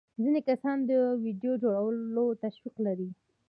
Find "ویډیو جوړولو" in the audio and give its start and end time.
1.23-2.25